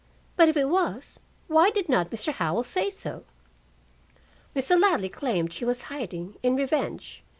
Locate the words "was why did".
0.67-1.87